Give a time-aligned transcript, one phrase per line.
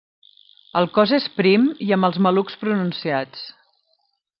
[0.81, 3.49] El cos és prim i amb els malucs pronunciats.